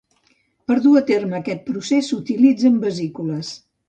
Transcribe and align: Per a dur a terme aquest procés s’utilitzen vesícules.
Per 0.69 0.77
a 0.77 0.81
dur 0.85 0.93
a 1.01 1.03
terme 1.09 1.37
aquest 1.39 1.61
procés 1.67 2.09
s’utilitzen 2.13 2.81
vesícules. 2.87 3.53